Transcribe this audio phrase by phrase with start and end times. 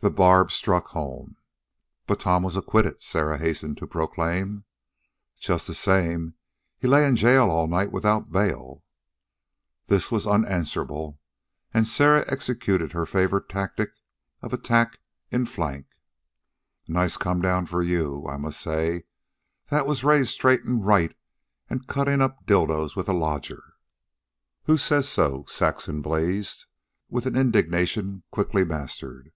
[0.00, 1.36] The barb had struck home.
[2.06, 4.64] "But Tom was acquitted," Sarah hastened to proclaim.
[5.40, 6.34] "Just the same
[6.76, 8.84] he lay in jail all night without bail."
[9.86, 11.22] This was unanswerable,
[11.72, 13.92] and Sarah executed her favorite tactic
[14.42, 15.86] of attack in flank.
[16.86, 19.04] "A nice come down for you, I must say,
[19.70, 21.16] that was raised straight an' right,
[21.70, 23.62] a cuttin' up didoes with a lodger."
[24.64, 26.66] "Who says so?" Saxon blazed
[27.08, 29.30] with an indignation quickly mastered.